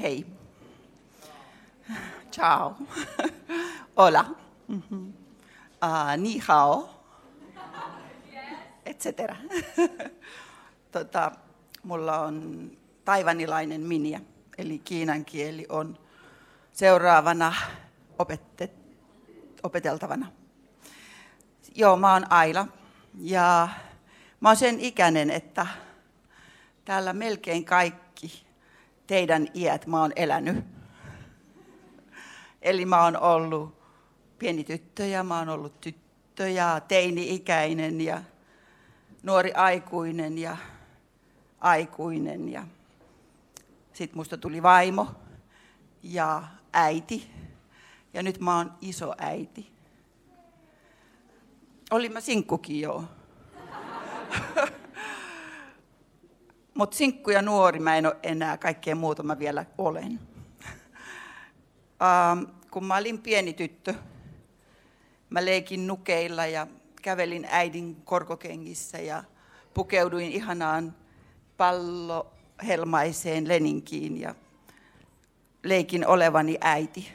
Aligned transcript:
Hei. 0.00 0.26
Ciao. 2.30 2.76
Hola. 3.96 4.24
Uh, 4.68 6.16
ni 6.16 6.38
hao. 6.38 6.88
Etc. 8.86 9.06
tota, 10.92 11.32
mulla 11.82 12.20
on 12.20 12.70
taivanilainen 13.04 13.80
minia, 13.80 14.20
eli 14.58 14.78
kiinan 14.78 15.24
kieli 15.24 15.66
on 15.68 15.98
seuraavana 16.72 17.54
opettet, 18.18 18.72
opeteltavana. 19.62 20.32
Joo, 21.74 21.96
mä 21.96 22.12
oon 22.12 22.32
Aila 22.32 22.66
ja 23.20 23.68
mä 24.40 24.48
oon 24.48 24.56
sen 24.56 24.80
ikäinen, 24.80 25.30
että 25.30 25.66
täällä 26.84 27.12
melkein 27.12 27.64
kaikki 27.64 28.01
teidän 29.06 29.48
iät 29.54 29.86
mä 29.86 30.00
oon 30.00 30.12
elänyt. 30.16 30.64
Eli 32.62 32.84
mä 32.84 33.04
oon 33.04 33.16
ollut 33.16 33.82
pieni 34.38 34.64
tyttö 34.64 35.06
ja 35.06 35.24
mä 35.24 35.38
oon 35.38 35.48
ollut 35.48 35.80
tyttö 35.80 36.48
ja 36.48 36.80
teini-ikäinen 36.88 38.00
ja 38.00 38.22
nuori 39.22 39.52
aikuinen 39.52 40.38
ja 40.38 40.56
aikuinen. 41.60 42.48
Ja 42.48 42.66
sitten 43.92 44.18
musta 44.18 44.36
tuli 44.38 44.62
vaimo 44.62 45.08
ja 46.02 46.42
äiti. 46.72 47.30
Ja 48.14 48.22
nyt 48.22 48.40
mä 48.40 48.56
oon 48.56 48.72
iso 48.80 49.14
äiti. 49.18 49.72
Olin 51.90 52.12
mä 52.12 52.20
sinkkukin 52.20 52.80
joo. 52.80 53.04
Mutta 56.74 56.96
sinkku 56.96 57.30
ja 57.30 57.42
nuori 57.42 57.80
mä 57.80 57.96
en 57.96 58.06
ole 58.06 58.16
enää, 58.22 58.56
kaikkea 58.56 58.94
muuta 58.94 59.22
mä 59.22 59.38
vielä 59.38 59.64
olen. 59.78 60.20
Uh, 61.82 62.48
kun 62.70 62.84
mä 62.84 62.96
olin 62.96 63.18
pieni 63.18 63.52
tyttö, 63.52 63.94
mä 65.30 65.44
leikin 65.44 65.86
nukeilla 65.86 66.46
ja 66.46 66.66
kävelin 67.02 67.46
äidin 67.50 67.96
korkokengissä 68.04 68.98
ja 68.98 69.24
pukeuduin 69.74 70.32
ihanaan 70.32 70.94
pallohelmaiseen 71.56 73.48
leninkiin 73.48 74.20
ja 74.20 74.34
leikin 75.62 76.06
olevani 76.06 76.58
äiti 76.60 77.12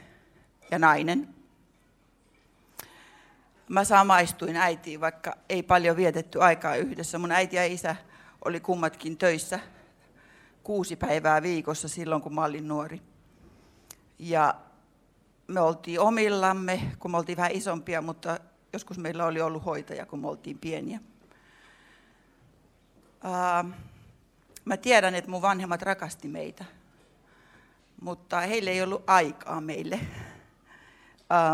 ja 0.70 0.78
nainen. 0.78 1.28
Mä 3.68 3.84
samaistuin 3.84 4.56
äitiin, 4.56 5.00
vaikka 5.00 5.36
ei 5.48 5.62
paljon 5.62 5.96
vietetty 5.96 6.42
aikaa 6.42 6.76
yhdessä. 6.76 7.18
Mun 7.18 7.32
äiti 7.32 7.56
ja 7.56 7.64
isä 7.64 7.96
oli 8.44 8.60
kummatkin 8.60 9.18
töissä 9.18 9.60
kuusi 10.62 10.96
päivää 10.96 11.42
viikossa 11.42 11.88
silloin, 11.88 12.22
kun 12.22 12.34
mä 12.34 12.44
olin 12.44 12.68
nuori. 12.68 13.02
Ja 14.18 14.54
me 15.46 15.60
oltiin 15.60 16.00
omillamme, 16.00 16.92
kun 16.98 17.10
me 17.10 17.16
oltiin 17.16 17.36
vähän 17.36 17.52
isompia, 17.52 18.02
mutta 18.02 18.40
joskus 18.72 18.98
meillä 18.98 19.26
oli 19.26 19.40
ollut 19.40 19.64
hoitaja, 19.64 20.06
kun 20.06 20.20
me 20.20 20.28
oltiin 20.28 20.58
pieniä. 20.58 21.00
Uh, 23.24 23.70
mä 24.64 24.76
tiedän, 24.76 25.14
että 25.14 25.30
mun 25.30 25.42
vanhemmat 25.42 25.82
rakasti 25.82 26.28
meitä, 26.28 26.64
mutta 28.00 28.40
heille 28.40 28.70
ei 28.70 28.82
ollut 28.82 29.04
aikaa 29.06 29.60
meille. 29.60 30.00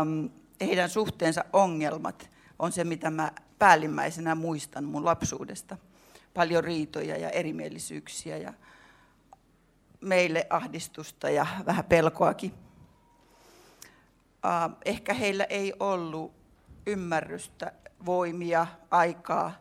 Um, 0.01 0.29
heidän 0.61 0.89
suhteensa 0.89 1.45
ongelmat 1.53 2.29
on 2.59 2.71
se, 2.71 2.83
mitä 2.83 3.09
mä 3.09 3.31
päällimmäisenä 3.59 4.35
muistan 4.35 4.83
mun 4.83 5.05
lapsuudesta. 5.05 5.77
Paljon 6.35 6.63
riitoja 6.63 7.17
ja 7.17 7.29
erimielisyyksiä 7.29 8.37
ja 8.37 8.53
meille 10.01 10.47
ahdistusta 10.49 11.29
ja 11.29 11.45
vähän 11.65 11.85
pelkoakin. 11.85 12.53
Uh, 14.45 14.77
ehkä 14.85 15.13
heillä 15.13 15.43
ei 15.43 15.73
ollut 15.79 16.33
ymmärrystä, 16.85 17.71
voimia, 18.05 18.67
aikaa 18.91 19.51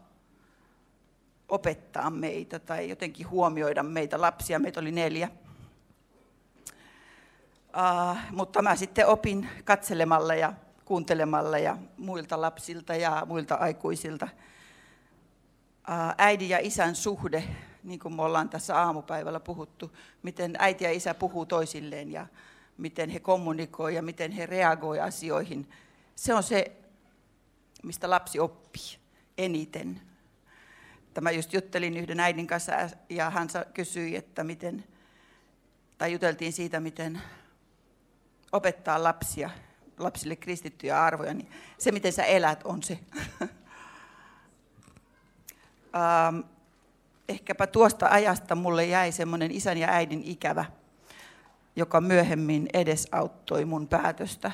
opettaa 1.49 2.11
meitä 2.11 2.59
tai 2.59 2.89
jotenkin 2.89 3.31
huomioida 3.31 3.83
meitä 3.83 4.21
lapsia. 4.21 4.59
Meitä 4.59 4.81
oli 4.81 4.93
neljä. 4.93 5.29
Uh, 7.77 8.17
mutta 8.31 8.63
mä 8.63 8.77
sitten 8.77 9.07
opin 9.07 9.49
katselemalla 9.65 10.35
ja 10.35 10.53
kuuntelemalla 10.85 11.59
ja 11.59 11.77
muilta 11.97 12.41
lapsilta 12.41 12.95
ja 12.95 13.23
muilta 13.27 13.55
aikuisilta. 13.55 14.29
Äidin 16.19 16.49
ja 16.49 16.59
isän 16.63 16.95
suhde, 16.95 17.45
niin 17.83 18.01
kuin 18.01 18.15
me 18.15 18.23
ollaan 18.23 18.49
tässä 18.49 18.79
aamupäivällä 18.79 19.41
puhuttu, 19.41 19.97
miten 20.23 20.55
äiti 20.59 20.85
ja 20.85 20.93
isä 20.93 21.15
puhuu 21.15 21.47
toisilleen 21.47 22.13
ja 22.13 22.27
miten 22.79 23.11
he 23.11 23.21
kommunikoivat 23.21 23.97
ja 23.97 24.03
miten 24.03 24.33
he 24.33 24.47
reagoivat 24.47 25.07
asioihin. 25.07 25.71
Se 26.17 26.35
on 26.35 26.43
se, 26.43 26.73
mistä 27.83 28.11
lapsi 28.11 28.41
oppii 28.41 28.99
eniten. 29.39 30.01
Tämä 31.15 31.31
just 31.31 31.53
juttelin 31.53 31.97
yhden 31.97 32.21
äidin 32.21 32.47
kanssa 32.47 32.73
ja 33.09 33.31
hän 33.31 33.49
kysyi, 33.75 34.17
että 34.17 34.45
miten, 34.45 34.85
tai 35.99 36.13
juteltiin 36.13 36.53
siitä, 36.53 36.81
miten 36.81 37.23
opettaa 38.53 39.03
lapsia, 39.03 39.51
lapsille 39.99 40.37
kristittyjä 40.37 41.03
arvoja, 41.03 41.35
niin 41.35 41.51
se 41.79 41.93
miten 41.93 42.13
sä 42.13 42.25
elät 42.25 42.61
on 42.65 42.83
se. 42.83 42.99
ähm, 45.95 46.41
ehkäpä 47.29 47.67
tuosta 47.67 48.09
ajasta 48.11 48.55
mulle 48.55 48.85
jäi 48.85 49.13
semmoinen 49.13 49.51
isän 49.51 49.79
ja 49.79 49.89
äidin 49.89 50.23
ikävä, 50.25 50.65
joka 51.77 52.01
myöhemmin 52.01 52.69
edesauttoi 52.73 53.65
mun 53.65 53.89
päätöstä 53.89 54.53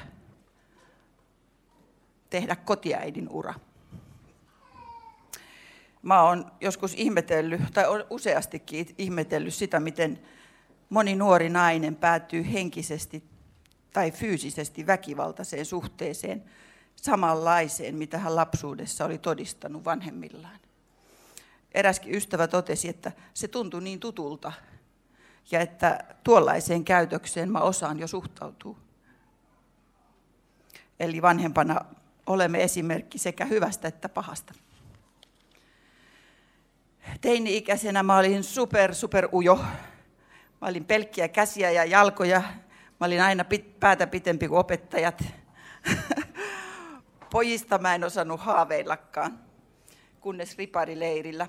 tehdä 2.31 2.57
kotiäidin 2.57 3.29
ura. 3.29 3.55
Mä 6.03 6.23
oon 6.23 6.53
joskus 6.61 6.95
ihmetellyt, 6.95 7.61
tai 7.75 7.85
useastikin 8.11 8.95
ihmetellyt 8.99 9.55
sitä, 9.55 9.81
miten 9.81 10.21
moni 10.91 11.17
nuori 11.17 11.49
nainen 11.49 11.97
päätyy 11.97 12.53
henkisesti 12.53 13.25
tai 13.93 14.11
fyysisesti 14.11 14.87
väkivaltaiseen 14.87 15.67
suhteeseen 15.67 16.45
samanlaiseen, 16.97 17.95
mitä 17.95 18.19
hän 18.19 18.37
lapsuudessa 18.37 19.05
oli 19.05 19.19
todistanut 19.19 19.85
vanhemmillaan. 19.85 20.61
Eräskin 21.73 22.15
ystävä 22.15 22.49
totesi, 22.49 22.89
että 22.89 23.13
se 23.35 23.49
tuntui 23.49 23.83
niin 23.83 24.01
tutulta 24.01 24.53
ja 25.51 25.61
että 25.61 26.05
tuollaiseen 26.25 26.85
käytökseen 26.85 27.53
mä 27.53 27.59
osaan 27.59 27.99
jo 27.99 28.07
suhtautua. 28.07 28.77
Eli 31.01 31.23
vanhempana 31.23 31.81
olemme 32.27 32.63
esimerkki 32.63 33.19
sekä 33.19 33.45
hyvästä 33.45 33.89
että 33.89 34.09
pahasta. 34.09 34.55
Teini-ikäisenä 37.21 38.03
mä 38.03 38.17
olin 38.17 38.45
super, 38.45 38.95
super 38.95 39.29
ujo. 39.33 39.57
Mä 40.61 40.69
olin 40.69 40.85
pelkkiä 40.85 41.29
käsiä 41.29 41.71
ja 41.71 41.85
jalkoja. 41.85 42.43
Mä 43.01 43.07
olin 43.07 43.23
aina 43.23 43.45
pit, 43.45 43.81
päätä 43.81 44.07
pitempi 44.07 44.49
kuin 44.49 44.59
opettajat. 44.59 45.25
Pojista 47.33 47.79
mä 47.79 47.95
en 47.95 48.05
osannut 48.05 48.41
haaveillakaan, 48.41 49.39
kunnes 50.21 50.59
riparileirillä 50.59 51.47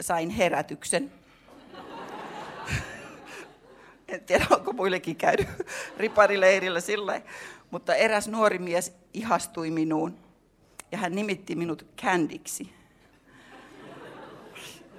sain 0.00 0.30
herätyksen. 0.30 1.12
En 4.08 4.24
tiedä, 4.24 4.46
onko 4.50 4.72
muillekin 4.72 5.16
käynyt 5.16 5.48
riparileirillä 5.98 6.80
sillä 6.80 7.20
mutta 7.70 7.94
eräs 7.94 8.28
nuori 8.28 8.58
mies 8.58 8.96
ihastui 9.14 9.70
minuun 9.70 10.18
ja 10.92 10.98
hän 10.98 11.14
nimitti 11.14 11.54
minut 11.54 11.86
Candiksi. 12.02 12.72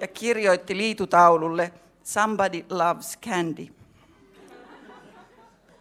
Ja 0.00 0.08
kirjoitti 0.08 0.76
liitutaululle 0.76 1.72
Somebody 2.02 2.64
loves 2.70 3.18
candy. 3.18 3.66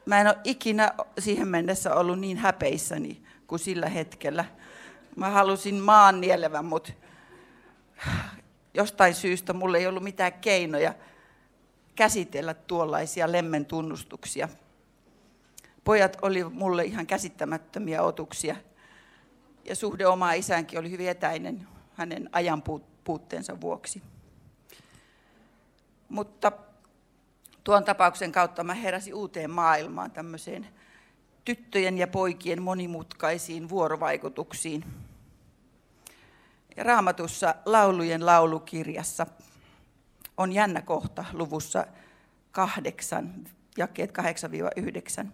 Mä 0.05 0.21
en 0.21 0.27
ole 0.27 0.37
ikinä 0.43 0.93
siihen 1.19 1.47
mennessä 1.47 1.95
ollut 1.95 2.19
niin 2.19 2.37
häpeissäni 2.37 3.21
kuin 3.47 3.59
sillä 3.59 3.89
hetkellä. 3.89 4.45
Mä 5.15 5.29
halusin 5.29 5.75
maan 5.75 6.21
nielevän, 6.21 6.65
mutta 6.65 6.93
jostain 8.73 9.15
syystä 9.15 9.53
mulla 9.53 9.77
ei 9.77 9.87
ollut 9.87 10.03
mitään 10.03 10.33
keinoja 10.33 10.93
käsitellä 11.95 12.53
tuollaisia 12.53 13.31
lemmen 13.31 13.65
tunnustuksia. 13.65 14.49
Pojat 15.83 16.17
oli 16.21 16.43
mulle 16.43 16.83
ihan 16.85 17.07
käsittämättömiä 17.07 18.03
otuksia. 18.03 18.55
Ja 19.65 19.75
suhde 19.75 20.07
oma 20.07 20.33
isänkin 20.33 20.79
oli 20.79 20.91
hyvin 20.91 21.09
etäinen 21.09 21.67
hänen 21.93 22.29
ajan 22.31 22.63
puutteensa 23.03 23.61
vuoksi. 23.61 24.01
Mutta 26.09 26.51
tuon 27.63 27.83
tapauksen 27.83 28.31
kautta 28.31 28.63
mä 28.63 28.73
heräsin 28.73 29.13
uuteen 29.13 29.51
maailmaan, 29.51 30.11
tämmöiseen 30.11 30.67
tyttöjen 31.45 31.97
ja 31.97 32.07
poikien 32.07 32.61
monimutkaisiin 32.61 33.69
vuorovaikutuksiin. 33.69 34.83
Raamatussa 36.77 37.55
laulujen 37.65 38.25
laulukirjassa 38.25 39.27
on 40.37 40.51
jännä 40.51 40.81
kohta 40.81 41.25
luvussa 41.33 41.87
8, 42.51 43.47
jakeet 43.77 44.11
8-9, 45.23 45.27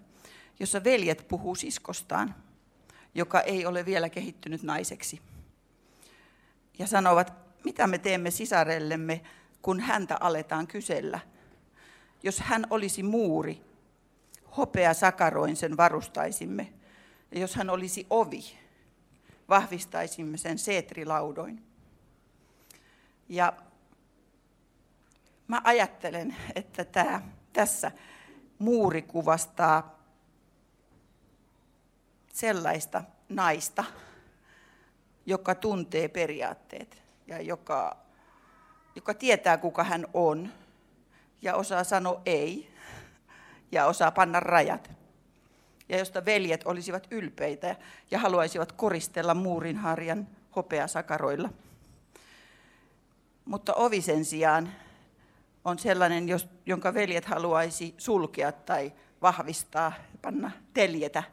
jossa 0.59 0.83
veljet 0.83 1.27
puhuu 1.27 1.55
siskostaan, 1.55 2.35
joka 3.15 3.41
ei 3.41 3.65
ole 3.65 3.85
vielä 3.85 4.09
kehittynyt 4.09 4.63
naiseksi. 4.63 5.21
Ja 6.79 6.87
sanovat, 6.87 7.33
mitä 7.63 7.87
me 7.87 7.97
teemme 7.97 8.31
sisarellemme, 8.31 9.21
kun 9.61 9.79
häntä 9.79 10.17
aletaan 10.19 10.67
kysellä. 10.67 11.19
Jos 12.23 12.39
hän 12.39 12.67
olisi 12.69 13.03
muuri, 13.03 13.61
hopea 14.57 14.93
sakaroin 14.93 15.55
sen 15.55 15.77
varustaisimme. 15.77 16.73
Ja 17.31 17.39
jos 17.39 17.55
hän 17.55 17.69
olisi 17.69 18.07
ovi, 18.09 18.43
vahvistaisimme 19.49 20.37
sen 20.37 20.57
seetrilaudoin. 20.57 21.63
Ja 23.29 23.53
mä 25.47 25.61
ajattelen, 25.63 26.35
että 26.55 26.85
tämä, 26.85 27.21
tässä 27.53 27.91
muuri 28.59 29.01
kuvastaa 29.01 29.99
sellaista 32.33 33.03
naista, 33.29 33.83
joka 35.25 35.55
tuntee 35.55 36.07
periaatteet 36.07 37.03
ja 37.27 37.41
joka, 37.41 37.97
joka 38.95 39.13
tietää, 39.13 39.57
kuka 39.57 39.83
hän 39.83 40.05
on 40.13 40.49
ja 41.41 41.55
osaa 41.55 41.83
sanoa 41.83 42.21
ei 42.25 42.73
ja 43.71 43.85
osaa 43.85 44.11
panna 44.11 44.39
rajat. 44.39 44.96
Ja 45.89 45.97
josta 45.97 46.25
veljet 46.25 46.61
olisivat 46.65 47.07
ylpeitä 47.11 47.75
ja 48.11 48.19
haluaisivat 48.19 48.71
koristella 48.71 49.33
muurinharjan 49.33 50.27
hopeasakaroilla. 50.55 51.49
Mutta 53.45 53.73
ovi 53.73 54.01
sen 54.01 54.25
sijaan 54.25 54.71
on 55.65 55.79
sellainen, 55.79 56.25
jonka 56.65 56.93
veljet 56.93 57.25
haluaisi 57.25 57.95
sulkea 57.97 58.51
tai 58.51 58.93
vahvistaa, 59.21 59.93
panna 60.21 60.51
teljetä. 60.73 61.23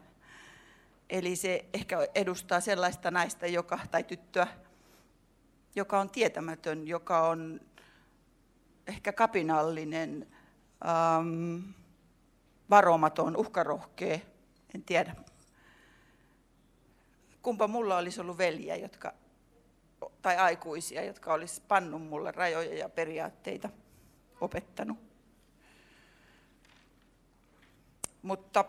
Eli 1.11 1.37
se 1.37 1.65
ehkä 1.75 1.99
edustaa 2.15 2.61
sellaista 2.61 3.11
naista 3.11 3.47
joka, 3.47 3.79
tai 3.91 4.05
tyttöä, 4.05 4.47
joka 5.75 6.01
on 6.01 6.11
tietämätön, 6.11 6.89
joka 6.89 7.29
on 7.29 7.61
ehkä 8.87 9.13
kapinallinen, 9.13 10.27
ähm, 10.87 11.57
varomaton, 12.71 13.37
uhkarohkea, 13.37 14.19
en 14.75 14.85
tiedä. 14.85 15.17
Kumpa 17.43 17.69
mulla 17.69 17.97
olisi 17.97 18.21
ollut 18.21 18.39
veljiä, 18.39 18.77
jotka, 18.77 19.15
tai 20.23 20.37
aikuisia, 20.37 21.05
jotka 21.05 21.33
olisi 21.35 21.63
pannut 21.69 22.03
mulle 22.03 22.33
rajoja 22.33 22.75
ja 22.75 22.89
periaatteita 22.89 23.69
opettanut. 24.41 24.99
Mutta 28.23 28.65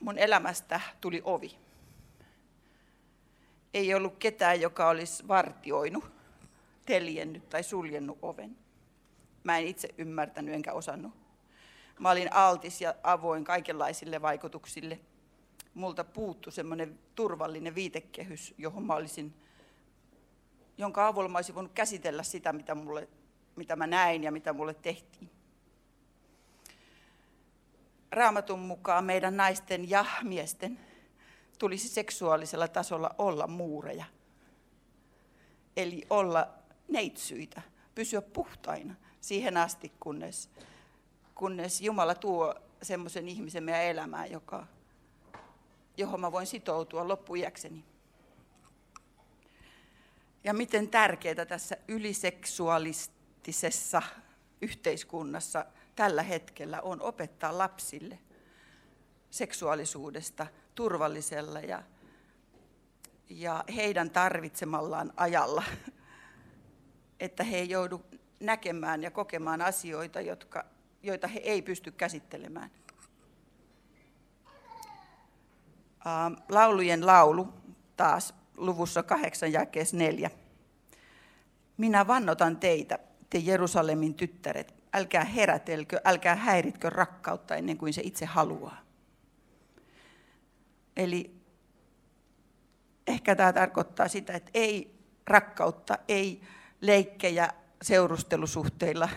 mun 0.00 0.18
elämästä 0.18 0.80
tuli 1.00 1.22
ovi. 1.24 1.56
Ei 3.74 3.94
ollut 3.94 4.16
ketään, 4.18 4.60
joka 4.60 4.88
olisi 4.88 5.28
vartioinut, 5.28 6.04
teljennyt 6.86 7.48
tai 7.48 7.62
suljennut 7.62 8.18
oven. 8.22 8.56
Mä 9.44 9.58
en 9.58 9.66
itse 9.66 9.88
ymmärtänyt 9.98 10.54
enkä 10.54 10.72
osannut. 10.72 11.12
Mä 11.98 12.10
olin 12.10 12.32
altis 12.32 12.80
ja 12.80 12.94
avoin 13.02 13.44
kaikenlaisille 13.44 14.22
vaikutuksille. 14.22 15.00
Multa 15.74 16.04
puuttu 16.04 16.50
semmoinen 16.50 16.98
turvallinen 17.14 17.74
viitekehys, 17.74 18.54
johon 18.58 18.86
mä 18.86 18.94
olisin, 18.94 19.34
jonka 20.78 21.06
avulla 21.06 21.28
mä 21.28 21.38
olisin 21.38 21.54
voinut 21.54 21.72
käsitellä 21.72 22.22
sitä, 22.22 22.52
mitä, 22.52 22.74
mulle, 22.74 23.08
mitä 23.56 23.76
mä 23.76 23.86
näin 23.86 24.24
ja 24.24 24.32
mitä 24.32 24.52
mulle 24.52 24.74
tehtiin. 24.74 25.30
Raamatun 28.10 28.58
mukaan 28.58 29.04
meidän 29.04 29.36
naisten 29.36 29.90
ja 29.90 30.04
miesten 30.22 30.80
tulisi 31.58 31.88
seksuaalisella 31.88 32.68
tasolla 32.68 33.10
olla 33.18 33.46
muureja. 33.46 34.04
Eli 35.76 36.02
olla 36.10 36.48
neitsyitä, 36.88 37.62
pysyä 37.94 38.22
puhtaina 38.22 38.94
siihen 39.20 39.56
asti, 39.56 39.92
kunnes, 40.00 40.50
kunnes 41.34 41.80
Jumala 41.80 42.14
tuo 42.14 42.54
semmoisen 42.82 43.28
ihmisen 43.28 43.64
meidän 43.64 43.82
elämään, 43.84 44.30
joka, 44.30 44.66
johon 45.96 46.20
mä 46.20 46.32
voin 46.32 46.46
sitoutua 46.46 47.08
loppujäkseni. 47.08 47.84
Ja 50.44 50.54
miten 50.54 50.88
tärkeää 50.88 51.46
tässä 51.48 51.76
yliseksualistisessa 51.88 54.02
yhteiskunnassa 54.60 55.66
tällä 55.96 56.22
hetkellä 56.22 56.80
on 56.80 57.02
opettaa 57.02 57.58
lapsille 57.58 58.18
seksuaalisuudesta 59.30 60.46
turvallisella 60.74 61.60
ja, 61.60 61.82
ja 63.30 63.64
heidän 63.76 64.10
tarvitsemallaan 64.10 65.12
ajalla, 65.16 65.64
että 67.20 67.44
he 67.44 67.56
ei 67.56 67.70
joudu 67.70 68.04
näkemään 68.40 69.02
ja 69.02 69.10
kokemaan 69.10 69.62
asioita, 69.62 70.20
jotka, 70.20 70.64
joita 71.02 71.26
he 71.26 71.38
ei 71.38 71.62
pysty 71.62 71.90
käsittelemään. 71.90 72.70
Laulujen 76.48 77.06
laulu 77.06 77.48
taas 77.96 78.34
luvussa 78.56 79.02
8 79.02 79.52
jakees 79.52 79.94
4. 79.94 80.30
Minä 81.76 82.06
vannotan 82.06 82.56
teitä, 82.56 82.98
te 83.30 83.38
Jerusalemin 83.38 84.14
tyttäret, 84.14 84.74
älkää 84.92 85.24
herätelkö, 85.24 86.00
älkää 86.04 86.34
häiritkö 86.34 86.90
rakkautta 86.90 87.56
ennen 87.56 87.78
kuin 87.78 87.92
se 87.92 88.02
itse 88.04 88.26
haluaa. 88.26 88.80
Eli 90.96 91.34
ehkä 93.06 93.36
tämä 93.36 93.52
tarkoittaa 93.52 94.08
sitä, 94.08 94.32
että 94.32 94.50
ei 94.54 94.94
rakkautta, 95.26 95.98
ei 96.08 96.42
leikkejä 96.80 97.48
seurustelusuhteilla 97.82 99.08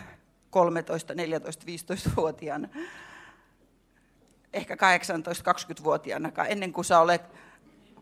13, 0.50 1.14
14, 1.14 1.66
15-vuotiaana, 1.66 2.68
ehkä 4.58 4.76
18-20-vuotiaanakaan, 4.76 6.52
ennen 6.52 6.74
kuin 6.74 6.86
sä 6.86 7.00
olet 7.00 7.22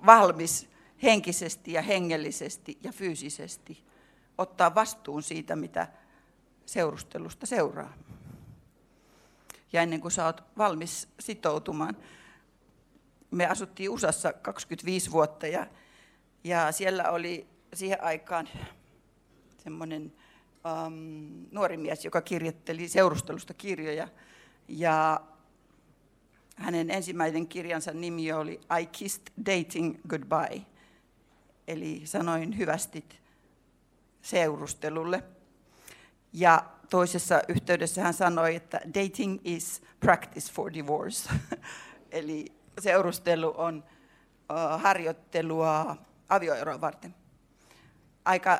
valmis 0.05 0.69
henkisesti 1.03 1.73
ja 1.73 1.81
hengellisesti 1.81 2.77
ja 2.83 2.91
fyysisesti 2.91 3.83
ottaa 4.37 4.75
vastuun 4.75 5.23
siitä, 5.23 5.55
mitä 5.55 5.87
seurustelusta 6.65 7.45
seuraa. 7.45 7.93
Ja 9.73 9.81
ennen 9.81 10.01
kuin 10.01 10.11
sä 10.11 10.25
oot 10.25 10.43
valmis 10.57 11.07
sitoutumaan. 11.19 11.97
Me 13.31 13.45
asuttiin 13.45 13.89
USAssa 13.89 14.33
25 14.33 15.11
vuotta 15.11 15.47
ja, 15.47 15.67
ja 16.43 16.71
siellä 16.71 17.11
oli 17.11 17.47
siihen 17.73 18.03
aikaan 18.03 18.49
semmoinen 19.63 20.13
um, 20.85 21.45
nuori 21.51 21.77
mies, 21.77 22.05
joka 22.05 22.21
kirjoitteli 22.21 22.87
seurustelusta 22.87 23.53
kirjoja. 23.53 24.07
Ja 24.67 25.21
hänen 26.55 26.89
ensimmäinen 26.89 27.47
kirjansa 27.47 27.93
nimi 27.93 28.33
oli 28.33 28.61
I 28.81 28.85
Kissed 28.85 29.27
Dating 29.45 29.95
Goodbye. 30.09 30.61
Eli 31.67 32.01
sanoin 32.05 32.57
hyvästit 32.57 33.21
seurustelulle. 34.21 35.23
Ja 36.33 36.65
toisessa 36.89 37.41
yhteydessä 37.47 38.03
hän 38.03 38.13
sanoi, 38.13 38.55
että 38.55 38.81
dating 38.87 39.39
is 39.43 39.81
practice 39.99 40.53
for 40.53 40.73
divorce. 40.73 41.29
Eli 42.11 42.45
seurustelu 42.81 43.53
on 43.57 43.83
harjoittelua 44.77 45.95
avioeroa 46.29 46.81
varten. 46.81 47.15
Aika 48.25 48.59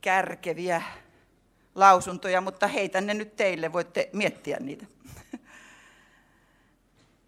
kärkeviä 0.00 0.82
lausuntoja, 1.74 2.40
mutta 2.40 2.66
heitän 2.66 3.06
ne 3.06 3.14
nyt 3.14 3.36
teille, 3.36 3.72
voitte 3.72 4.10
miettiä 4.12 4.56
niitä. 4.60 4.86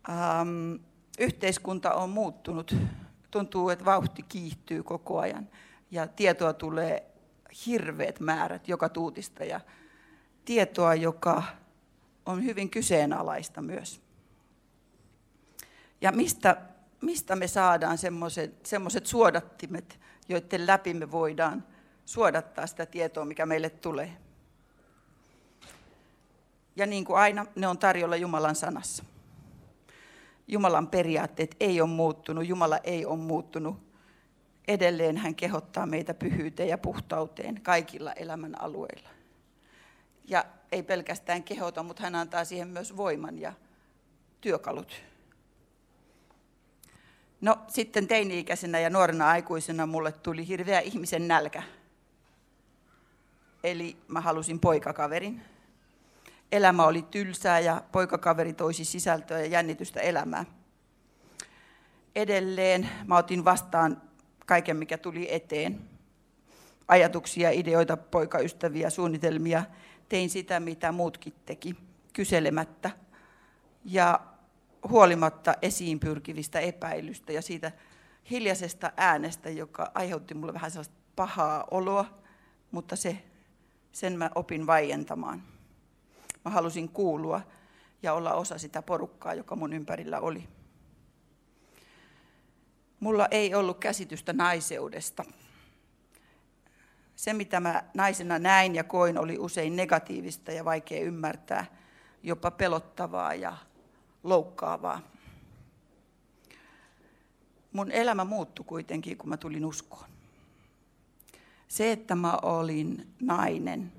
Um, 0.09 0.79
yhteiskunta 1.19 1.95
on 1.95 2.11
muuttunut. 2.11 2.77
Tuntuu, 3.31 3.71
että 3.71 3.85
vauhti 3.85 4.23
kiihtyy 4.23 4.83
koko 4.83 5.19
ajan 5.19 5.49
ja 5.91 6.07
tietoa 6.07 6.53
tulee 6.53 7.07
hirveät 7.67 8.21
määrät 8.21 8.69
joka 8.69 8.89
tuutista 8.89 9.45
ja 9.45 9.61
tietoa, 10.45 10.95
joka 10.95 11.43
on 12.27 12.45
hyvin 12.45 12.71
kyseenalaista 12.71 13.63
myös. 13.63 14.01
Ja 16.01 16.13
mistä, 16.13 16.57
mistä 17.01 17.37
me 17.37 17.49
saadaan 17.49 17.99
semmoiset 18.65 19.07
suodattimet, 19.07 20.01
joiden 20.29 20.67
läpi 20.67 20.95
me 20.95 21.11
voidaan 21.11 21.65
suodattaa 22.07 22.67
sitä 22.67 22.87
tietoa, 22.87 23.25
mikä 23.25 23.47
meille 23.47 23.71
tulee. 23.71 24.17
Ja 26.77 26.87
niin 26.87 27.05
kuin 27.05 27.19
aina, 27.19 27.47
ne 27.55 27.69
on 27.69 27.79
tarjolla 27.79 28.17
Jumalan 28.17 28.57
sanassa. 28.57 29.05
Jumalan 30.49 30.89
periaatteet 30.89 31.57
ei 31.61 31.81
ole 31.81 31.91
muuttunut, 31.91 32.47
Jumala 32.47 32.79
ei 32.79 33.07
ole 33.07 33.19
muuttunut. 33.19 33.77
Edelleen 34.69 35.17
hän 35.17 35.35
kehottaa 35.35 35.87
meitä 35.87 36.15
pyhyyteen 36.15 36.69
ja 36.69 36.79
puhtauteen 36.79 37.61
kaikilla 37.63 38.13
elämän 38.13 38.61
alueilla. 38.61 39.09
Ja 40.25 40.45
ei 40.73 40.83
pelkästään 40.83 41.43
kehota, 41.43 41.83
mutta 41.83 42.03
hän 42.03 42.15
antaa 42.15 42.45
siihen 42.45 42.69
myös 42.69 42.97
voiman 42.97 43.39
ja 43.39 43.53
työkalut. 44.41 45.03
No 47.41 47.59
sitten 47.69 48.09
teini-ikäisenä 48.09 48.81
ja 48.81 48.91
nuorena 48.91 49.29
aikuisena 49.29 49.87
mulle 49.87 50.13
tuli 50.13 50.49
hirveä 50.49 50.81
ihmisen 50.81 51.29
nälkä. 51.29 51.63
Eli 53.65 53.97
mä 54.09 54.21
halusin 54.21 54.61
poikakaverin. 54.61 55.43
Elämä 56.53 56.87
oli 56.87 57.03
tylsää 57.03 57.61
ja 57.61 57.83
poikakaveri 57.93 58.53
toisi 58.53 58.85
sisältöä 58.85 59.39
ja 59.39 59.47
jännitystä 59.47 60.01
elämään. 60.01 60.47
Edelleen 62.15 62.89
mä 63.07 63.17
otin 63.17 63.45
vastaan 63.45 64.03
kaiken, 64.47 64.77
mikä 64.77 64.99
tuli 64.99 65.35
eteen. 65.35 65.81
Ajatuksia, 66.89 67.51
ideoita, 67.51 67.97
poikaystäviä, 67.97 68.91
suunnitelmia. 68.91 69.65
Tein 70.09 70.31
sitä, 70.31 70.61
mitä 70.61 70.93
muutkin 70.93 71.33
teki, 71.47 71.77
kyselemättä. 72.13 72.91
Ja 73.85 74.21
huolimatta 74.89 75.55
esiin 75.63 76.01
pyrkivistä 76.01 76.61
epäilystä 76.61 77.33
ja 77.33 77.43
siitä 77.43 77.73
hiljaisesta 78.31 78.93
äänestä, 78.97 79.51
joka 79.51 79.91
aiheutti 79.95 80.35
mulle 80.35 80.55
vähän 80.55 80.71
sellaista 80.71 80.95
pahaa 81.17 81.65
oloa, 81.71 82.05
mutta 82.71 82.97
se, 82.97 83.23
sen 83.93 84.19
mä 84.19 84.31
opin 84.35 84.67
vaientamaan. 84.67 85.43
Mä 86.49 86.55
halusin 86.55 86.89
kuulua 86.89 87.41
ja 88.03 88.15
olla 88.15 88.35
osa 88.35 88.59
sitä 88.59 88.83
porukkaa, 88.83 89.35
joka 89.35 89.57
mun 89.57 89.73
ympärillä 89.73 90.21
oli. 90.21 90.49
Mulla 93.01 93.27
ei 93.31 93.55
ollut 93.55 93.79
käsitystä 93.79 94.33
naiseudesta. 94.33 95.25
Se, 97.17 97.33
mitä 97.33 97.61
mä 97.61 97.85
naisena 97.95 98.39
näin 98.39 98.75
ja 98.75 98.85
koin, 98.85 99.19
oli 99.19 99.39
usein 99.39 99.77
negatiivista 99.77 100.53
ja 100.53 100.65
vaikea 100.65 101.01
ymmärtää, 101.01 101.67
jopa 102.23 102.51
pelottavaa 102.51 103.35
ja 103.35 103.57
loukkaavaa. 104.25 105.01
Mun 107.73 107.91
elämä 107.91 108.25
muuttui 108.25 108.65
kuitenkin, 108.65 109.19
kun 109.19 109.29
mä 109.29 109.37
tulin 109.37 109.65
uskoon. 109.65 110.09
Se, 111.69 111.93
että 111.93 112.15
mä 112.15 112.39
olin 112.43 113.15
nainen, 113.21 113.93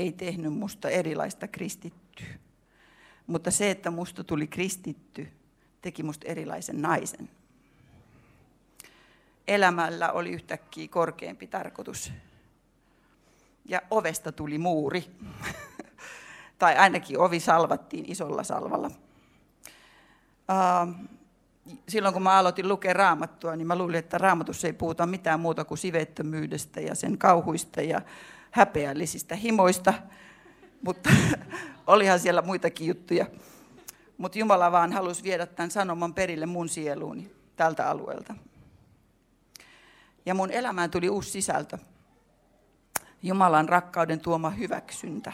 ei 0.00 0.12
tehnyt 0.12 0.52
musta 0.52 0.90
erilaista 0.90 1.48
kristittyä. 1.48 2.26
Mutta 3.26 3.50
se, 3.50 3.70
että 3.70 3.90
musta 3.90 4.24
tuli 4.24 4.46
kristitty, 4.46 5.28
teki 5.82 6.02
musta 6.02 6.28
erilaisen 6.28 6.82
naisen. 6.82 7.30
Elämällä 9.48 10.12
oli 10.12 10.30
yhtäkkiä 10.30 10.88
korkeampi 10.88 11.46
tarkoitus. 11.46 12.12
Ja 13.64 13.82
ovesta 13.90 14.32
tuli 14.32 14.58
muuri. 14.58 15.04
tai 16.58 16.76
ainakin 16.76 17.18
ovi 17.18 17.40
salvattiin 17.40 18.04
isolla 18.10 18.42
salvalla. 18.42 18.90
Silloin 21.88 22.14
kun 22.14 22.22
mä 22.22 22.38
aloitin 22.38 22.68
lukea 22.68 22.92
raamattua, 22.92 23.56
niin 23.56 23.66
mä 23.66 23.76
luulin, 23.76 23.98
että 23.98 24.18
raamatussa 24.18 24.66
ei 24.66 24.72
puhuta 24.72 25.06
mitään 25.06 25.40
muuta 25.40 25.64
kuin 25.64 25.78
sivettömyydestä 25.78 26.80
ja 26.80 26.94
sen 26.94 27.18
kauhuista 27.18 27.82
ja 27.82 28.00
häpeällisistä 28.50 29.36
himoista. 29.36 29.94
Mutta 30.82 31.10
olihan 31.86 32.20
siellä 32.20 32.42
muitakin 32.42 32.86
juttuja. 32.86 33.26
Mutta 34.18 34.38
Jumala 34.38 34.72
vaan 34.72 34.92
halusi 34.92 35.22
viedä 35.22 35.46
tämän 35.46 35.70
sanoman 35.70 36.14
perille 36.14 36.46
mun 36.46 36.68
sieluuni 36.68 37.32
tältä 37.56 37.90
alueelta. 37.90 38.34
Ja 40.26 40.34
mun 40.34 40.50
elämään 40.50 40.90
tuli 40.90 41.08
uusi 41.08 41.30
sisältö. 41.30 41.78
Jumalan 43.22 43.68
rakkauden 43.68 44.20
tuoma 44.20 44.50
hyväksyntä 44.50 45.32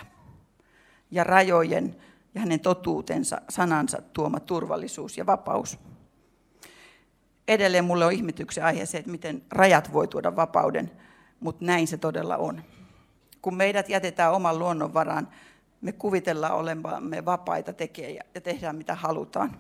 ja 1.11 1.25
rajojen 1.25 1.97
ja 2.35 2.41
hänen 2.41 2.61
totuutensa, 2.61 3.41
sanansa 3.49 4.03
tuoma 4.13 4.41
turvallisuus 4.41 5.19
ja 5.19 5.27
vapaus. 5.27 5.79
Edelleen 7.49 7.85
mulle 7.85 8.05
on 8.05 8.13
ihmetyksen 8.13 8.65
aihe 8.65 8.87
se, 8.87 8.99
että 8.99 9.11
miten 9.11 9.43
rajat 9.51 9.93
voi 9.93 10.09
tuoda 10.09 10.37
vapauden, 10.37 10.91
mutta 11.41 11.65
näin 11.65 11.87
se 11.87 11.97
todella 11.97 12.37
on. 12.37 12.63
Kun 13.43 13.57
meidät 13.57 13.89
jätetään 13.89 14.33
oman 14.33 14.59
luonnon 14.59 14.95
varaan, 14.95 15.29
me 15.81 15.93
kuvitellaan 15.93 16.55
olevamme 16.55 17.25
vapaita 17.25 17.73
tekejä 17.73 18.25
ja 18.35 18.41
tehdään 18.41 18.77
mitä 18.77 18.95
halutaan. 18.95 19.59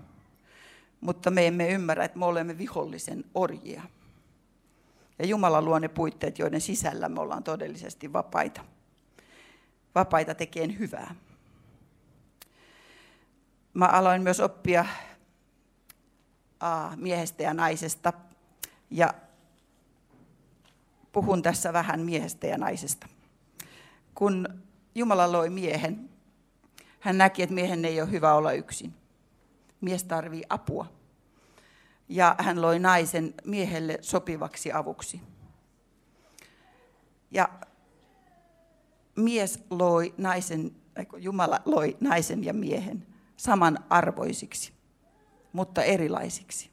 Mutta 1.00 1.31
me 1.31 1.47
emme 1.47 1.71
ymmärrä, 1.71 2.05
että 2.05 2.19
me 2.19 2.25
olemme 2.25 2.59
vihollisen 2.59 3.25
orjia. 3.35 3.83
Ja 5.19 5.26
Jumala 5.26 5.62
luo 5.62 5.78
ne 5.78 5.88
puitteet, 5.88 6.38
joiden 6.38 6.61
sisällä 6.61 7.09
me 7.09 7.21
ollaan 7.21 7.45
todellisesti 7.45 8.12
vapaita. 8.12 8.64
Vapaita 9.95 10.35
tekeen 10.35 10.78
hyvää 10.78 11.14
mä 13.76 13.87
aloin 13.87 14.23
myös 14.23 14.40
oppia 14.40 14.85
miehestä 16.96 17.42
ja 17.42 17.54
naisesta. 17.54 18.12
Ja 18.90 19.14
puhun 21.12 21.42
tässä 21.42 21.72
vähän 21.72 22.00
miehestä 22.00 22.46
ja 22.46 22.58
naisesta. 22.58 23.06
Kun 24.14 24.48
Jumala 24.94 25.32
loi 25.32 25.50
miehen, 25.50 26.10
hän 27.00 27.18
näki, 27.18 27.42
että 27.42 27.54
miehen 27.54 27.84
ei 27.84 28.00
ole 28.00 28.10
hyvä 28.10 28.34
olla 28.34 28.52
yksin. 28.52 28.94
Mies 29.80 30.04
tarvii 30.04 30.42
apua. 30.48 30.86
Ja 32.08 32.36
hän 32.38 32.62
loi 32.62 32.78
naisen 32.78 33.34
miehelle 33.44 33.98
sopivaksi 34.00 34.72
avuksi. 34.72 35.20
Ja 37.30 37.48
mies 39.16 39.64
loi 39.70 40.14
naisen, 40.18 40.76
Jumala 41.16 41.60
loi 41.64 41.96
naisen 42.00 42.44
ja 42.44 42.54
miehen 42.54 43.06
samanarvoisiksi, 43.36 44.72
mutta 45.56 45.82
erilaisiksi. 45.82 46.70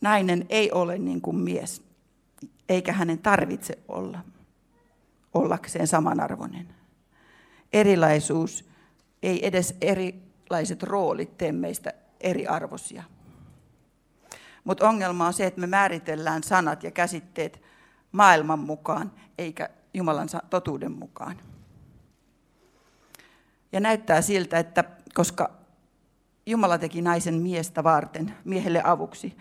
Nainen 0.00 0.46
ei 0.48 0.72
ole 0.72 0.98
niin 0.98 1.20
kuin 1.20 1.36
mies, 1.36 1.82
eikä 2.68 2.92
hänen 2.92 3.18
tarvitse 3.18 3.78
olla 3.88 4.18
ollakseen 5.34 5.86
samanarvoinen. 5.86 6.74
Erilaisuus, 7.72 8.64
ei 9.22 9.46
edes 9.46 9.76
erilaiset 9.80 10.82
roolit 10.82 11.38
tee 11.38 11.52
meistä 11.52 11.92
eriarvoisia. 12.20 13.04
Mutta 14.64 14.88
ongelma 14.88 15.26
on 15.26 15.32
se, 15.32 15.46
että 15.46 15.60
me 15.60 15.66
määritellään 15.66 16.42
sanat 16.42 16.82
ja 16.82 16.90
käsitteet 16.90 17.62
maailman 18.12 18.58
mukaan, 18.58 19.12
eikä 19.38 19.68
Jumalan 19.94 20.28
totuuden 20.50 20.92
mukaan. 20.92 21.36
Ja 23.72 23.80
näyttää 23.80 24.22
siltä, 24.22 24.58
että 24.58 24.84
koska 25.14 25.61
Jumala 26.46 26.78
teki 26.78 27.02
naisen 27.02 27.34
miestä 27.34 27.84
varten, 27.84 28.34
miehelle 28.44 28.82
avuksi, 28.84 29.36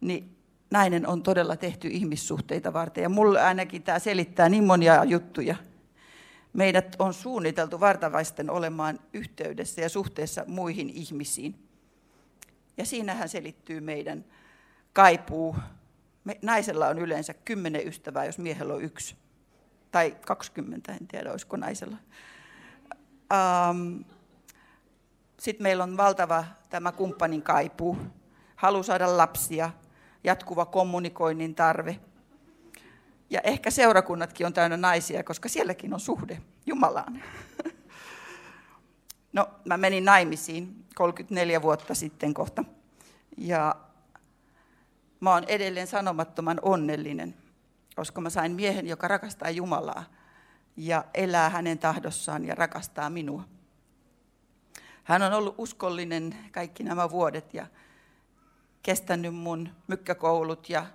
niin 0.00 0.36
nainen 0.70 1.06
on 1.06 1.22
todella 1.22 1.56
tehty 1.56 1.88
ihmissuhteita 1.88 2.72
varten. 2.72 3.02
Ja 3.02 3.08
mulle 3.08 3.42
ainakin 3.42 3.82
tämä 3.82 3.98
selittää 3.98 4.48
niin 4.48 4.64
monia 4.64 5.04
juttuja. 5.04 5.56
Meidät 6.52 6.96
on 6.98 7.14
suunniteltu 7.14 7.80
vartavaisten 7.80 8.50
olemaan 8.50 9.00
yhteydessä 9.12 9.80
ja 9.80 9.88
suhteessa 9.88 10.44
muihin 10.46 10.90
ihmisiin. 10.90 11.54
Ja 12.76 12.86
siinähän 12.86 13.28
selittyy 13.28 13.80
meidän 13.80 14.24
kaipuu. 14.92 15.56
Me, 16.24 16.38
naisella 16.42 16.88
on 16.88 16.98
yleensä 16.98 17.34
kymmenen 17.34 17.88
ystävää, 17.88 18.24
jos 18.24 18.38
miehellä 18.38 18.74
on 18.74 18.82
yksi. 18.82 19.16
Tai 19.90 20.16
20, 20.26 20.92
en 20.92 21.06
tiedä, 21.08 21.30
olisiko 21.30 21.56
naisella. 21.56 21.96
Um, 23.70 24.04
Sitten 25.38 25.62
meillä 25.62 25.84
on 25.84 25.96
valtava 25.96 26.44
tämä 26.70 26.92
kumppanin 26.92 27.42
kaipuu, 27.42 27.98
halu 28.56 28.82
saada 28.82 29.16
lapsia, 29.16 29.70
jatkuva 30.24 30.66
kommunikoinnin 30.66 31.54
tarve. 31.54 32.00
Ja 33.30 33.40
ehkä 33.40 33.70
seurakunnatkin 33.70 34.46
on 34.46 34.52
täynnä 34.52 34.76
naisia, 34.76 35.24
koska 35.24 35.48
sielläkin 35.48 35.94
on 35.94 36.00
suhde 36.00 36.42
Jumalaan. 36.66 37.22
No, 39.32 39.48
mä 39.64 39.76
menin 39.76 40.04
naimisiin 40.04 40.84
34 40.94 41.62
vuotta 41.62 41.94
sitten 41.94 42.34
kohta. 42.34 42.64
Ja 43.36 43.76
mä 45.20 45.32
oon 45.32 45.44
edelleen 45.44 45.86
sanomattoman 45.86 46.58
onnellinen, 46.62 47.34
koska 47.96 48.20
mä 48.20 48.30
sain 48.30 48.52
miehen, 48.52 48.86
joka 48.86 49.08
rakastaa 49.08 49.50
Jumalaa 49.50 50.04
ja 50.76 51.04
elää 51.14 51.50
hänen 51.50 51.78
tahdossaan 51.78 52.44
ja 52.44 52.54
rakastaa 52.54 53.10
minua. 53.10 53.44
Hän 55.08 55.22
on 55.22 55.32
ollut 55.32 55.54
uskollinen 55.58 56.36
kaikki 56.52 56.82
nämä 56.82 57.10
vuodet 57.10 57.54
ja 57.54 57.66
kestänyt 58.82 59.34
mun 59.34 59.68
mykkäkoulut 59.86 60.68
ja, 60.68 60.86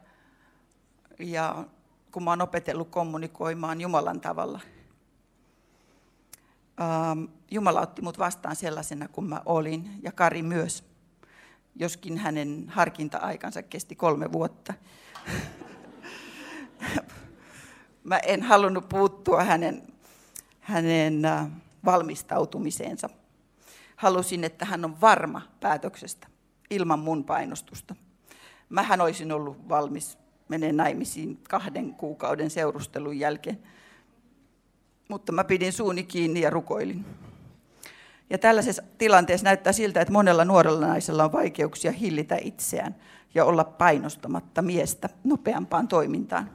ja 1.20 1.66
kun 2.12 2.24
mä 2.24 2.30
oon 2.30 2.42
opetellut 2.42 2.90
kommunikoimaan 2.90 3.82
Jumalan 3.82 4.22
tavalla. 4.22 4.60
Ähm, 6.82 7.24
Jumala 7.52 7.82
otti 7.82 8.02
mut 8.02 8.20
vastaan 8.20 8.56
sellaisena 8.56 9.08
kuin 9.08 9.30
mä 9.30 9.42
olin 9.46 10.00
ja 10.04 10.12
Kari 10.12 10.42
myös, 10.42 10.84
joskin 11.76 12.18
hänen 12.18 12.66
harkinta-aikansa 12.68 13.64
kesti 13.64 13.96
kolme 13.96 14.32
vuotta. 14.32 14.74
mä 18.04 18.18
en 18.18 18.42
halunnut 18.42 18.90
puuttua 18.90 19.44
hänen 19.44 19.94
hänen 20.60 21.26
äh, 21.26 21.48
valmistautumiseensa. 21.86 23.10
Halusin, 23.96 24.44
että 24.44 24.66
hän 24.66 24.86
on 24.86 25.02
varma 25.02 25.42
päätöksestä, 25.60 26.28
ilman 26.70 27.00
mun 27.00 27.24
painostusta. 27.24 27.96
Mähän 28.70 29.02
olisin 29.02 29.32
ollut 29.32 29.70
valmis 29.70 30.18
menee 30.50 30.72
naimisiin 30.72 31.40
kahden 31.50 31.94
kuukauden 31.94 32.50
seurustelun 32.50 33.20
jälkeen. 33.20 33.60
Mutta 35.10 35.32
mä 35.32 35.44
pidin 35.44 35.74
suuni 35.74 36.04
kiinni 36.04 36.42
ja 36.42 36.50
rukoilin. 36.50 37.06
Ja 38.30 38.38
tällaisessa 38.38 38.84
tilanteessa 38.98 39.44
näyttää 39.44 39.74
siltä, 39.74 40.02
että 40.02 40.14
monella 40.14 40.46
nuorella 40.46 40.88
naisella 40.88 41.24
on 41.24 41.32
vaikeuksia 41.32 41.92
hillitä 41.92 42.38
itseään 42.42 42.96
ja 43.36 43.46
olla 43.46 43.64
painostamatta 43.64 44.62
miestä 44.62 45.10
nopeampaan 45.24 45.88
toimintaan. 45.88 46.50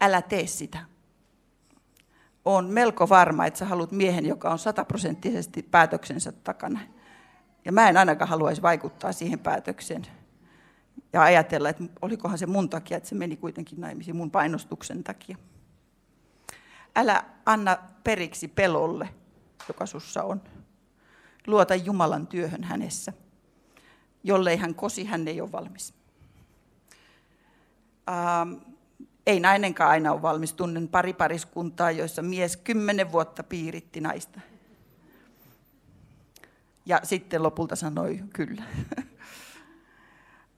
Älä 0.00 0.22
tee 0.22 0.46
sitä. 0.46 0.78
On 2.46 2.70
melko 2.70 3.08
varma, 3.08 3.46
että 3.46 3.58
sä 3.58 3.64
haluat 3.64 3.92
miehen, 3.92 4.26
joka 4.26 4.50
on 4.50 4.58
sataprosenttisesti 4.58 5.62
päätöksensä 5.62 6.32
takana. 6.32 6.80
Ja 7.64 7.72
mä 7.72 7.88
en 7.88 7.96
ainakaan 7.96 8.28
haluaisi 8.28 8.62
vaikuttaa 8.62 9.12
siihen 9.12 9.38
päätökseen 9.38 10.06
ja 11.12 11.22
ajatella, 11.22 11.68
että 11.68 11.84
olikohan 12.02 12.38
se 12.38 12.46
mun 12.46 12.68
takia, 12.68 12.96
että 12.96 13.08
se 13.08 13.14
meni 13.14 13.36
kuitenkin 13.36 13.80
naimisiin 13.80 14.16
mun 14.16 14.30
painostuksen 14.30 15.04
takia. 15.04 15.36
Älä 16.96 17.24
anna 17.46 17.76
periksi 18.04 18.48
pelolle, 18.48 19.08
joka 19.68 19.86
sussa 19.86 20.22
on. 20.22 20.42
Luota 21.46 21.74
Jumalan 21.74 22.26
työhön 22.26 22.64
hänessä. 22.64 23.12
Jollei 24.24 24.56
hän 24.56 24.74
kosi, 24.74 25.04
hän 25.04 25.28
ei 25.28 25.40
ole 25.40 25.52
valmis. 25.52 25.94
Ähm, 28.08 28.75
ei 29.26 29.40
nainenkaan 29.40 29.90
aina 29.90 30.12
ole 30.12 30.22
valmis. 30.22 30.52
Tunnen 30.52 30.88
pari 30.88 31.12
pariskuntaa, 31.12 31.90
joissa 31.90 32.22
mies 32.22 32.56
kymmenen 32.56 33.12
vuotta 33.12 33.42
piiritti 33.42 34.00
naista. 34.00 34.40
Ja 36.86 37.00
sitten 37.02 37.42
lopulta 37.42 37.76
sanoi 37.76 38.20
kyllä. 38.32 38.62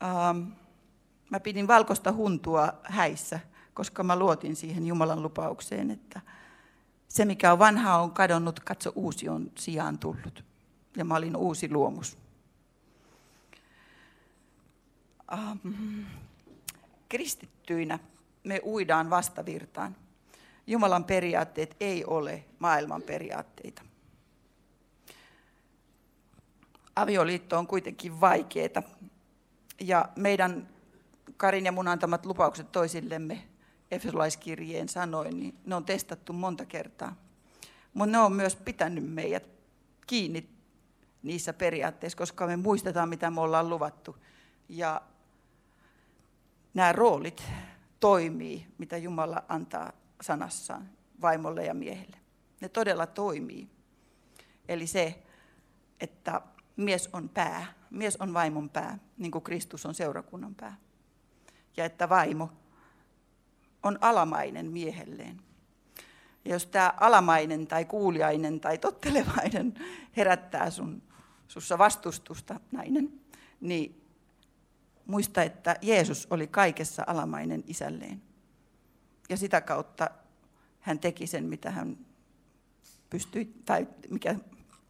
ähm, 0.02 0.38
mä 1.30 1.40
pidin 1.40 1.68
valkoista 1.68 2.12
huntua 2.12 2.72
häissä, 2.82 3.40
koska 3.74 4.02
mä 4.02 4.16
luotin 4.16 4.56
siihen 4.56 4.86
Jumalan 4.86 5.22
lupaukseen, 5.22 5.90
että 5.90 6.20
se 7.08 7.24
mikä 7.24 7.52
on 7.52 7.58
vanha 7.58 7.98
on 7.98 8.10
kadonnut, 8.10 8.60
katso 8.60 8.92
uusi 8.94 9.28
on 9.28 9.50
sijaan 9.58 9.98
tullut. 9.98 10.44
Ja 10.96 11.04
mä 11.04 11.14
olin 11.14 11.36
uusi 11.36 11.70
luomus. 11.70 12.18
Ähm, 15.32 16.04
kristittyinä 17.08 17.98
me 18.48 18.60
uidaan 18.64 19.10
vastavirtaan. 19.10 19.96
Jumalan 20.66 21.04
periaatteet 21.04 21.76
ei 21.80 22.04
ole 22.04 22.44
maailman 22.58 23.02
periaatteita. 23.02 23.82
Avioliitto 26.96 27.58
on 27.58 27.66
kuitenkin 27.66 28.20
vaikeaa 28.20 28.82
ja 29.80 30.08
meidän 30.16 30.68
Karin 31.36 31.64
ja 31.64 31.72
mun 31.72 31.88
antamat 31.88 32.26
lupaukset 32.26 32.72
toisillemme 32.72 33.44
Efesolaiskirjeen 33.90 34.88
sanoin, 34.88 35.40
niin 35.40 35.58
ne 35.66 35.74
on 35.74 35.84
testattu 35.84 36.32
monta 36.32 36.64
kertaa. 36.64 37.16
Mutta 37.94 38.12
ne 38.12 38.18
on 38.18 38.32
myös 38.32 38.56
pitänyt 38.56 39.12
meidät 39.12 39.48
kiinni 40.06 40.48
niissä 41.22 41.52
periaatteissa, 41.52 42.18
koska 42.18 42.46
me 42.46 42.56
muistetaan, 42.56 43.08
mitä 43.08 43.30
me 43.30 43.40
ollaan 43.40 43.68
luvattu. 43.68 44.16
Ja 44.68 45.02
nämä 46.74 46.92
roolit 46.92 47.42
toimii, 48.00 48.66
mitä 48.78 48.96
Jumala 48.96 49.44
antaa 49.48 49.92
sanassaan 50.20 50.90
vaimolle 51.20 51.64
ja 51.64 51.74
miehelle. 51.74 52.16
Ne 52.60 52.68
todella 52.68 53.06
toimii. 53.06 53.70
Eli 54.68 54.86
se, 54.86 55.22
että 56.00 56.40
mies 56.76 57.08
on 57.12 57.28
pää, 57.28 57.66
mies 57.90 58.16
on 58.16 58.34
vaimon 58.34 58.70
pää, 58.70 58.98
niin 59.18 59.30
kuin 59.30 59.44
Kristus 59.44 59.86
on 59.86 59.94
seurakunnan 59.94 60.54
pää. 60.54 60.76
Ja 61.76 61.84
että 61.84 62.08
vaimo 62.08 62.50
on 63.82 63.98
alamainen 64.00 64.66
miehelleen. 64.66 65.40
Ja 66.44 66.52
jos 66.52 66.66
tämä 66.66 66.94
alamainen 67.00 67.66
tai 67.66 67.84
kuuliainen 67.84 68.60
tai 68.60 68.78
tottelevainen 68.78 69.74
herättää 70.16 70.70
sun, 70.70 71.02
sussa 71.48 71.78
vastustusta, 71.78 72.60
nainen, 72.72 73.20
niin 73.60 73.97
muista, 75.08 75.42
että 75.42 75.76
Jeesus 75.82 76.26
oli 76.30 76.46
kaikessa 76.46 77.04
alamainen 77.06 77.64
isälleen. 77.66 78.22
Ja 79.28 79.36
sitä 79.36 79.60
kautta 79.60 80.10
hän 80.80 80.98
teki 80.98 81.26
sen, 81.26 81.44
mitä 81.44 81.70
hän 81.70 81.98
pystyi, 83.10 83.54
tai 83.64 83.88
mikä 84.10 84.36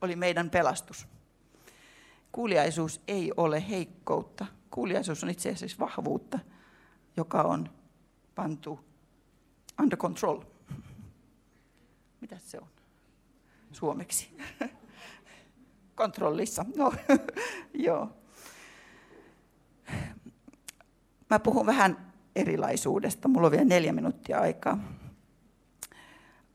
oli 0.00 0.16
meidän 0.16 0.50
pelastus. 0.50 1.07
Kuuliaisuus 2.33 3.00
ei 3.09 3.33
ole 3.37 3.68
heikkoutta. 3.68 4.46
Kuuliaisuus 4.70 5.24
on 5.24 5.31
itse 5.31 5.50
asiassa 5.50 5.78
vahvuutta, 5.78 6.38
joka 7.16 7.42
on 7.42 7.70
pantu 8.35 8.81
under 9.81 9.98
control. 9.98 10.40
Mitä 12.20 12.38
se 12.38 12.59
on 12.59 12.68
suomeksi? 13.72 14.37
Kontrollissa. 15.94 16.64
No, 16.76 16.92
joo. 17.74 18.17
Mä 21.30 21.38
puhun 21.38 21.66
vähän 21.66 22.12
erilaisuudesta. 22.36 23.28
Mulla 23.28 23.46
on 23.46 23.50
vielä 23.50 23.64
neljä 23.64 23.92
minuuttia 23.92 24.40
aikaa. 24.40 24.78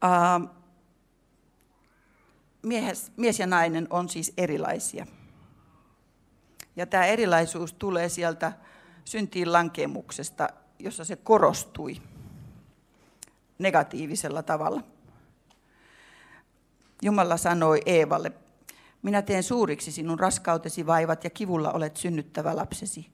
Uh, 0.03 0.49
mies, 2.63 3.11
mies 3.17 3.39
ja 3.39 3.47
nainen 3.47 3.87
on 3.89 4.09
siis 4.09 4.33
erilaisia. 4.37 5.05
Ja 6.75 6.85
tämä 6.85 7.05
erilaisuus 7.05 7.73
tulee 7.73 8.09
sieltä 8.09 8.53
syntiin 9.05 9.53
lankemuksesta, 9.53 10.49
jossa 10.79 11.05
se 11.05 11.15
korostui 11.15 12.01
negatiivisella 13.59 14.43
tavalla. 14.43 14.83
Jumala 17.01 17.37
sanoi 17.37 17.81
Eevalle, 17.85 18.31
minä 19.01 19.21
teen 19.21 19.43
suuriksi 19.43 19.91
sinun 19.91 20.19
raskautesi 20.19 20.85
vaivat 20.85 21.23
ja 21.23 21.29
kivulla 21.29 21.71
olet 21.71 21.97
synnyttävä 21.97 22.55
lapsesi. 22.55 23.11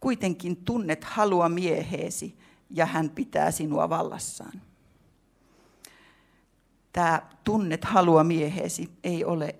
Kuitenkin 0.00 0.56
tunnet 0.56 1.04
halua 1.04 1.48
mieheesi 1.48 2.38
ja 2.70 2.86
hän 2.86 3.10
pitää 3.10 3.50
sinua 3.50 3.90
vallassaan. 3.90 4.62
Tämä 6.92 7.22
tunnet 7.44 7.84
halua 7.84 8.24
mieheesi 8.24 8.90
ei 9.04 9.24
ole 9.24 9.54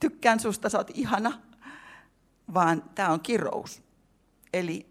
tykkään 0.00 0.40
susta, 0.40 0.68
sä 0.68 0.78
oot 0.78 0.90
ihana, 0.94 1.40
vaan 2.54 2.82
tämä 2.94 3.08
on 3.08 3.20
kirous. 3.20 3.82
Eli 4.52 4.86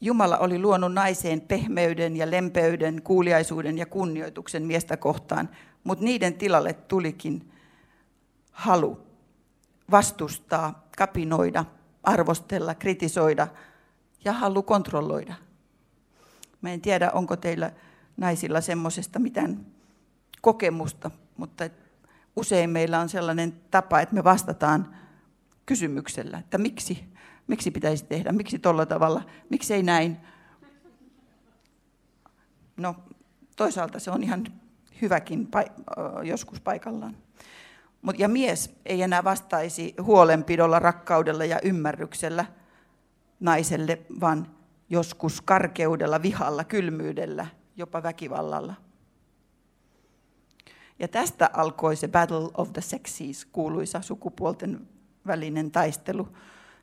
Jumala 0.00 0.38
oli 0.38 0.58
luonut 0.58 0.92
naiseen 0.92 1.40
pehmeyden 1.40 2.16
ja 2.16 2.30
lempeyden, 2.30 3.02
kuuliaisuuden 3.02 3.78
ja 3.78 3.86
kunnioituksen 3.86 4.62
miestä 4.62 4.96
kohtaan, 4.96 5.48
mutta 5.84 6.04
niiden 6.04 6.34
tilalle 6.34 6.72
tulikin 6.72 7.52
halu 8.50 9.00
vastustaa, 9.90 10.88
kapinoida, 10.98 11.64
arvostella, 12.04 12.74
kritisoida 12.74 13.48
ja 14.24 14.32
halu 14.32 14.62
kontrolloida. 14.62 15.34
Mä 16.60 16.70
en 16.70 16.80
tiedä, 16.80 17.10
onko 17.10 17.36
teillä 17.36 17.72
naisilla 18.16 18.60
semmoisesta 18.60 19.18
mitään 19.18 19.66
kokemusta, 20.40 21.10
mutta 21.36 21.64
usein 22.36 22.70
meillä 22.70 23.00
on 23.00 23.08
sellainen 23.08 23.60
tapa, 23.70 24.00
että 24.00 24.14
me 24.14 24.24
vastataan 24.24 24.96
kysymyksellä, 25.66 26.38
että 26.38 26.58
miksi, 26.58 27.04
miksi 27.46 27.70
pitäisi 27.70 28.04
tehdä, 28.04 28.32
miksi 28.32 28.58
tuolla 28.58 28.86
tavalla, 28.86 29.22
miksi 29.50 29.74
ei 29.74 29.82
näin. 29.82 30.16
No 32.76 32.96
toisaalta 33.56 33.98
se 33.98 34.10
on 34.10 34.22
ihan 34.22 34.44
hyväkin 35.02 35.48
joskus 36.22 36.60
paikallaan. 36.60 37.16
Ja 38.18 38.28
mies 38.28 38.74
ei 38.84 39.02
enää 39.02 39.24
vastaisi 39.24 39.94
huolenpidolla, 40.02 40.78
rakkaudella 40.78 41.44
ja 41.44 41.60
ymmärryksellä 41.62 42.44
naiselle, 43.40 43.98
vaan 44.20 44.46
joskus 44.90 45.40
karkeudella, 45.40 46.22
vihalla, 46.22 46.64
kylmyydellä, 46.64 47.46
jopa 47.76 48.02
väkivallalla. 48.02 48.74
Ja 50.98 51.08
tästä 51.08 51.50
alkoi 51.52 51.96
se 51.96 52.08
Battle 52.08 52.50
of 52.54 52.72
the 52.72 52.80
Sexes, 52.80 53.44
kuuluisa 53.44 54.02
sukupuolten 54.02 54.88
välinen 55.26 55.70
taistelu. 55.70 56.28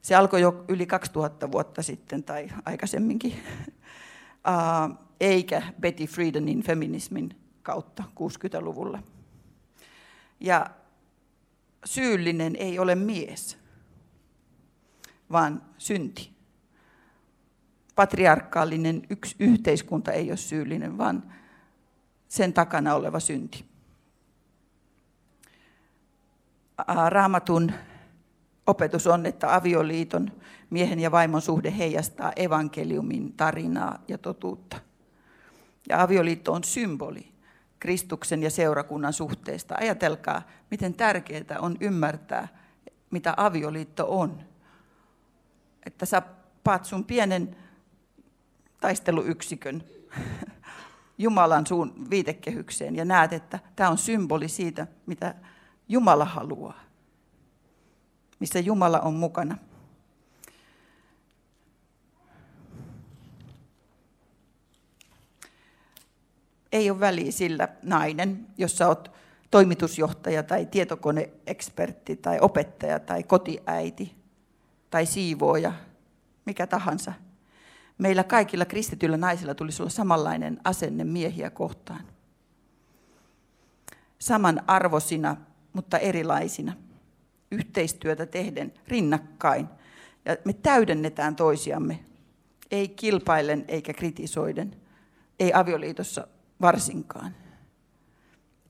Se 0.02 0.14
alkoi 0.14 0.40
jo 0.40 0.64
yli 0.68 0.86
2000 0.86 1.52
vuotta 1.52 1.82
sitten 1.82 2.24
tai 2.24 2.48
aikaisemminkin, 2.64 3.34
eikä 5.20 5.62
Betty 5.80 6.04
Friedenin 6.06 6.62
feminismin 6.62 7.36
kautta 7.62 8.04
60-luvulla. 8.10 9.02
Ja 10.40 10.70
syyllinen 11.84 12.56
ei 12.56 12.78
ole 12.78 12.94
mies, 12.94 13.58
vaan 15.32 15.62
synti. 15.78 16.32
Patriarkaalinen 17.94 19.02
yksi 19.10 19.36
yhteiskunta 19.38 20.12
ei 20.12 20.30
ole 20.30 20.36
syyllinen, 20.36 20.98
vaan 20.98 21.34
sen 22.28 22.52
takana 22.52 22.94
oleva 22.94 23.20
synti. 23.20 23.64
Raamatun 27.08 27.72
opetus 28.66 29.06
on, 29.06 29.26
että 29.26 29.54
avioliiton 29.54 30.32
miehen 30.70 31.00
ja 31.00 31.10
vaimon 31.10 31.42
suhde 31.42 31.78
heijastaa 31.78 32.32
evankeliumin 32.36 33.32
tarinaa 33.32 34.02
ja 34.08 34.18
totuutta. 34.18 34.76
Ja 35.88 36.02
avioliitto 36.02 36.52
on 36.52 36.64
symboli 36.64 37.31
Kristuksen 37.82 38.42
ja 38.42 38.50
seurakunnan 38.50 39.12
suhteesta. 39.12 39.74
Ajatelkaa, 39.80 40.42
miten 40.70 40.94
tärkeää 40.94 41.58
on 41.58 41.76
ymmärtää, 41.80 42.48
mitä 43.10 43.34
avioliitto 43.36 44.20
on. 44.20 44.42
Että 45.86 46.06
sä 46.06 46.22
paat 46.64 46.84
sun 46.84 47.04
pienen 47.04 47.56
taisteluyksikön 48.80 49.84
Jumalan 51.18 51.66
suun 51.66 52.10
viitekehykseen 52.10 52.96
ja 52.96 53.04
näet, 53.04 53.32
että 53.32 53.58
tämä 53.76 53.90
on 53.90 53.98
symboli 53.98 54.48
siitä, 54.48 54.86
mitä 55.06 55.34
Jumala 55.88 56.24
haluaa, 56.24 56.80
missä 58.40 58.58
Jumala 58.58 59.00
on 59.00 59.14
mukana. 59.14 59.56
Ei 66.72 66.90
ole 66.90 67.00
väliä 67.00 67.32
sillä 67.32 67.68
nainen, 67.82 68.46
jos 68.58 68.78
sä 68.78 68.88
oot 68.88 69.12
toimitusjohtaja 69.50 70.42
tai 70.42 70.66
tietokoneekspertti 70.66 72.16
tai 72.16 72.38
opettaja 72.40 72.98
tai 72.98 73.22
kotiäiti 73.22 74.14
tai 74.90 75.06
siivooja, 75.06 75.72
mikä 76.46 76.66
tahansa. 76.66 77.12
Meillä 77.98 78.24
kaikilla 78.24 78.64
kristityillä 78.64 79.16
naisilla 79.16 79.54
tulisi 79.54 79.82
olla 79.82 79.90
samanlainen 79.90 80.60
asenne 80.64 81.04
miehiä 81.04 81.50
kohtaan. 81.50 82.04
Saman 84.18 84.62
arvosina, 84.66 85.36
mutta 85.72 85.98
erilaisina. 85.98 86.72
Yhteistyötä 87.50 88.26
tehden, 88.26 88.72
rinnakkain. 88.88 89.68
Ja 90.24 90.36
me 90.44 90.52
täydennetään 90.52 91.36
toisiamme. 91.36 91.98
Ei 92.70 92.88
kilpailen 92.88 93.64
eikä 93.68 93.92
kritisoiden. 93.92 94.76
Ei 95.40 95.52
avioliitossa 95.54 96.26
varsinkaan. 96.62 97.34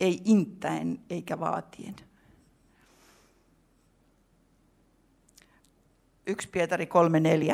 Ei 0.00 0.20
intäen 0.24 1.00
eikä 1.10 1.40
vaatien. 1.40 1.96
1 6.26 6.48
Pietari 6.48 6.88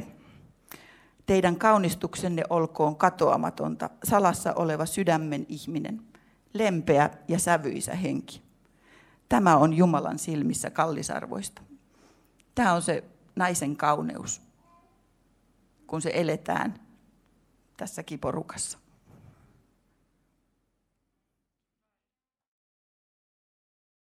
3.4. 0.01 0.03
Teidän 1.27 1.57
kaunistuksenne 1.57 2.43
olkoon 2.51 2.97
katoamatonta, 2.97 3.91
salassa 4.05 4.53
oleva 4.55 4.87
sydämen 4.87 5.47
ihminen, 5.49 6.03
lempeä 6.55 7.11
ja 7.29 7.39
sävyisä 7.39 7.95
henki. 7.95 8.43
Tämä 9.29 9.57
on 9.57 9.75
Jumalan 9.75 10.19
silmissä 10.19 10.71
kallisarvoista. 10.71 11.63
Tämä 12.55 12.73
on 12.73 12.83
se 12.83 13.05
naisen 13.37 13.77
kauneus, 13.77 14.43
kun 15.87 16.03
se 16.03 16.11
eletään 16.15 16.81
tässä 17.77 18.03
kiporukassa. 18.03 18.79